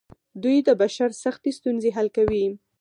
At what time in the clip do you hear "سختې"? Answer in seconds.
1.23-1.49